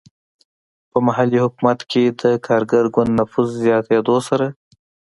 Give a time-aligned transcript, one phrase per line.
[0.91, 4.47] په محلي حکومت کې د کارګر ګوند نفوذ زیاتېدو سره.